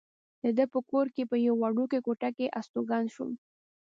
د 0.43 0.45
ده 0.57 0.65
په 0.73 0.79
کور 0.89 1.05
کې 1.15 1.23
په 1.31 1.35
یوې 1.45 1.57
وړوکې 1.59 1.99
کوټه 2.05 2.29
کې 2.37 2.53
استوګن 2.59 3.03
شوم. 3.13 3.31